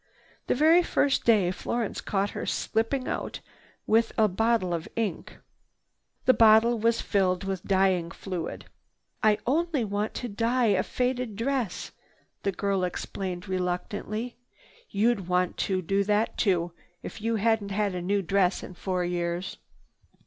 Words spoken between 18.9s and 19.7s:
years."